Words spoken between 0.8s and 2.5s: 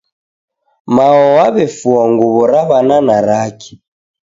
Mao wawefua nguwo